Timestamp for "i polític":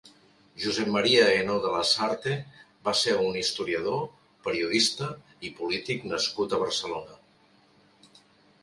5.47-6.11